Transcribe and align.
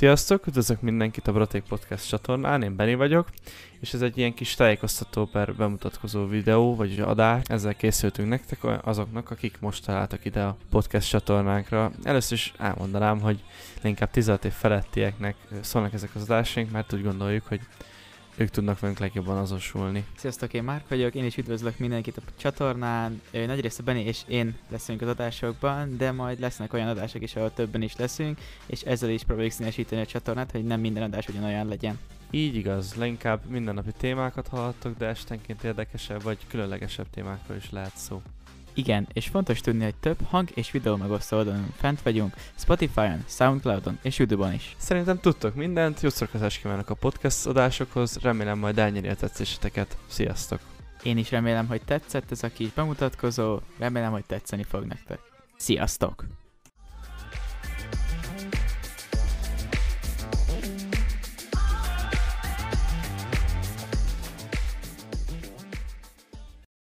Sziasztok, 0.00 0.46
üdvözlök 0.46 0.80
mindenkit 0.80 1.26
a 1.28 1.32
Broték 1.32 1.62
Podcast 1.62 2.08
csatornán, 2.08 2.62
én 2.62 2.76
Benni 2.76 2.94
vagyok, 2.94 3.28
és 3.80 3.92
ez 3.92 4.02
egy 4.02 4.18
ilyen 4.18 4.34
kis 4.34 4.54
tájékoztató 4.54 5.26
per 5.26 5.54
bemutatkozó 5.54 6.26
videó, 6.26 6.76
vagy 6.76 7.00
adás. 7.00 7.42
Ezzel 7.46 7.74
készültünk 7.74 8.28
nektek 8.28 8.58
azoknak, 8.86 9.30
akik 9.30 9.60
most 9.60 9.84
találtak 9.84 10.24
ide 10.24 10.42
a 10.42 10.56
podcast 10.70 11.08
csatornánkra. 11.08 11.92
Először 12.02 12.32
is 12.32 12.52
elmondanám, 12.58 13.20
hogy 13.20 13.42
inkább 13.82 14.10
16 14.10 14.44
év 14.44 14.52
felettieknek 14.52 15.36
szólnak 15.60 15.92
ezek 15.92 16.10
az 16.14 16.22
adásaink, 16.22 16.70
mert 16.70 16.92
úgy 16.92 17.02
gondoljuk, 17.02 17.46
hogy 17.46 17.60
ők 18.36 18.50
tudnak 18.50 18.80
velünk 18.80 18.98
legjobban 18.98 19.36
azonosulni. 19.36 20.04
Sziasztok, 20.16 20.52
én 20.52 20.62
Márk 20.62 20.88
vagyok, 20.88 21.14
én 21.14 21.24
is 21.24 21.36
üdvözlök 21.36 21.78
mindenkit 21.78 22.16
a 22.16 22.20
csatornán. 22.36 23.20
Nagy 23.32 23.60
része 23.60 23.82
Benni 23.82 24.04
és 24.04 24.22
én 24.26 24.56
leszünk 24.68 25.02
az 25.02 25.08
adásokban, 25.08 25.96
de 25.96 26.12
majd 26.12 26.40
lesznek 26.40 26.72
olyan 26.72 26.88
adások 26.88 27.22
is, 27.22 27.36
ahol 27.36 27.52
többen 27.52 27.82
is 27.82 27.96
leszünk, 27.96 28.38
és 28.66 28.80
ezzel 28.80 29.10
is 29.10 29.24
próbáljuk 29.24 29.52
színesíteni 29.52 30.00
a 30.02 30.06
csatornát, 30.06 30.50
hogy 30.50 30.64
nem 30.64 30.80
minden 30.80 31.02
adás 31.02 31.28
ugyanolyan 31.28 31.68
legyen. 31.68 31.98
Így 32.30 32.54
igaz, 32.54 32.94
leginkább 32.94 33.44
mindennapi 33.48 33.92
témákat 33.96 34.48
hallhattok, 34.48 34.98
de 34.98 35.06
estenként 35.06 35.64
érdekesebb 35.64 36.22
vagy 36.22 36.38
különlegesebb 36.48 37.06
témákról 37.10 37.56
is 37.56 37.70
lehet 37.70 37.96
szó. 37.96 38.22
Igen, 38.80 39.08
és 39.12 39.26
fontos 39.26 39.60
tudni, 39.60 39.84
hogy 39.84 39.94
több 39.94 40.18
hang 40.28 40.48
és 40.54 40.70
videó 40.70 40.96
megosztó 40.96 41.36
oldalon 41.36 41.72
fent 41.76 42.02
vagyunk, 42.02 42.34
Spotify-on, 42.54 43.24
Soundcloud-on 43.26 43.98
és 44.02 44.18
YouTube-on 44.18 44.52
is. 44.52 44.76
Szerintem 44.78 45.20
tudtok 45.20 45.54
mindent, 45.54 46.00
jó 46.00 46.08
szórakozást 46.08 46.60
kívánok 46.60 46.90
a 46.90 46.94
podcast 46.94 47.46
adásokhoz, 47.46 48.18
remélem 48.22 48.58
majd 48.58 48.78
elnyeri 48.78 49.08
a 49.08 49.14
tetszéseteket. 49.14 49.96
Sziasztok! 50.06 50.60
Én 51.02 51.18
is 51.18 51.30
remélem, 51.30 51.66
hogy 51.66 51.82
tetszett 51.82 52.30
ez 52.30 52.42
a 52.42 52.48
kis 52.48 52.72
bemutatkozó, 52.72 53.58
remélem, 53.78 54.12
hogy 54.12 54.24
tetszeni 54.24 54.62
fog 54.62 54.84
nektek. 54.84 55.18
Sziasztok! 55.56 56.39